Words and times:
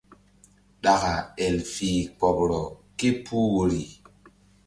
Ɗaka 0.83 1.13
el 1.45 1.57
fih 1.73 2.01
kpoɓrɔ 2.17 2.61
ke 2.97 3.07
puh 3.23 3.47
woyri. 3.53 3.81